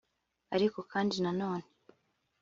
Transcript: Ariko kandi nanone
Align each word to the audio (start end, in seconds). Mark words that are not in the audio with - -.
Ariko 0.55 0.79
kandi 0.91 1.15
nanone 1.23 1.67